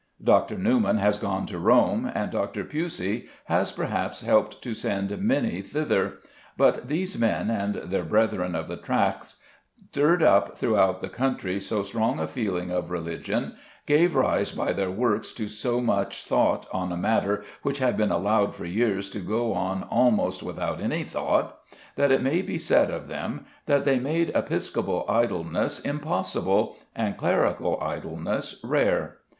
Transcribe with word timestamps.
Dr. 0.23 0.57
Newman 0.57 0.97
has 0.97 1.19
gone 1.19 1.45
to 1.45 1.59
Rome, 1.59 2.11
and 2.15 2.31
Dr. 2.31 2.63
Pusey 2.63 3.27
has 3.45 3.71
perhaps 3.71 4.21
helped 4.21 4.59
to 4.63 4.73
send 4.73 5.15
many 5.21 5.61
thither; 5.61 6.13
but 6.57 6.87
these 6.87 7.19
men, 7.19 7.51
and 7.51 7.75
their 7.75 8.01
brethren 8.03 8.55
of 8.55 8.67
the 8.67 8.77
Tracts, 8.77 9.37
stirred 9.91 10.23
up 10.23 10.57
throughout 10.57 11.01
the 11.01 11.07
country 11.07 11.59
so 11.59 11.83
strong 11.83 12.19
a 12.19 12.25
feeling 12.25 12.71
of 12.71 12.89
religion, 12.89 13.53
gave 13.85 14.15
rise 14.15 14.51
by 14.51 14.73
their 14.73 14.89
works 14.89 15.33
to 15.33 15.47
so 15.47 15.79
much 15.79 16.23
thought 16.23 16.65
on 16.71 16.91
a 16.91 16.97
matter 16.97 17.43
which 17.61 17.77
had 17.77 17.95
been 17.95 18.09
allowed 18.09 18.55
for 18.55 18.65
years 18.65 19.07
to 19.11 19.19
go 19.19 19.53
on 19.53 19.83
almost 19.91 20.41
without 20.41 20.81
any 20.81 21.03
thought, 21.03 21.59
that 21.95 22.11
it 22.11 22.23
may 22.23 22.41
be 22.41 22.57
said 22.57 22.89
of 22.89 23.07
them 23.07 23.45
that 23.67 23.85
they 23.85 23.99
made 23.99 24.31
episcopal 24.33 25.05
idleness 25.07 25.79
impossible, 25.79 26.75
and 26.95 27.17
clerical 27.17 27.77
idleness 27.83 28.59
rare. 28.63 29.17